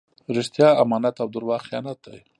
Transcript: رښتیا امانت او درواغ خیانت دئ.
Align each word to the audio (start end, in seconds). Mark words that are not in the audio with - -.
رښتیا 0.37 0.69
امانت 0.83 1.15
او 1.23 1.27
درواغ 1.35 1.61
خیانت 1.67 1.97
دئ. 2.05 2.19